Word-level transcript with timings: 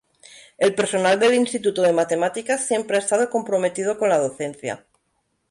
El 0.57 0.73
personal 0.73 1.19
del 1.19 1.35
Instituto 1.35 1.83
de 1.83 1.93
Matemáticas 1.93 2.65
siempre 2.65 2.95
ha 2.95 2.99
estado 2.99 3.29
comprometido 3.29 3.99
con 3.99 4.09
la 4.09 4.17
docencia. 4.17 4.83